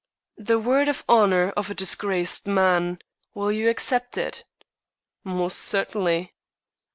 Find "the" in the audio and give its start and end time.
0.39-0.57